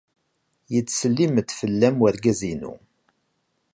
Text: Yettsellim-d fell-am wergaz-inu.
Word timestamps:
Yettsellim-d 0.73 1.49
fell-am 1.59 1.97
wergaz-inu. 2.01 2.73